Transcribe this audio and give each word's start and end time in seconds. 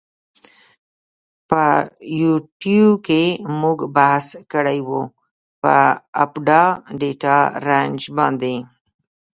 په 1.49 1.63
یوټیو 2.21 2.87
کی 3.07 3.23
مونږ 3.59 3.79
بحث 3.95 4.27
کړی 4.51 4.79
وه 4.87 5.01
په 5.61 5.75
آپډا 6.23 6.63
ډیټا 7.01 7.37
رنج 7.67 7.99
باندی. 8.15 8.55